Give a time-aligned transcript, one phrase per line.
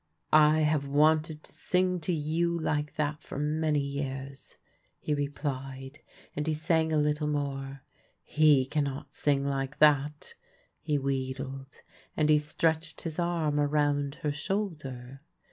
[0.51, 4.55] "I have wanted to sing to you like that for many years,"
[4.99, 5.99] he replied;
[6.35, 7.83] and he sang a little more."
[8.39, 10.33] He cannot sing like that,"
[10.81, 11.81] he wheedled,
[12.17, 15.21] and he stretched his arm around her shoulder.